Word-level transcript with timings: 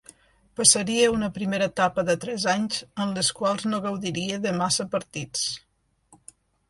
Passaria 0.59 1.09
una 1.15 1.27
primera 1.35 1.67
etapa 1.71 2.05
de 2.07 2.15
tres 2.25 2.47
anys, 2.55 2.79
en 3.05 3.13
les 3.19 3.29
quals 3.41 3.67
no 3.69 3.83
gaudiria 3.87 4.41
de 4.47 4.55
massa 4.63 4.89
partits. 4.97 5.45